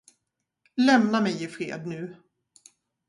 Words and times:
Lämna 0.77 1.21
mig 1.21 1.41
ifred 1.43 1.85
nu. 1.87 2.15